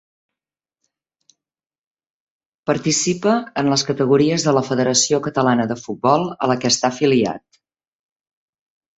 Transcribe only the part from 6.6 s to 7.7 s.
que està afiliat.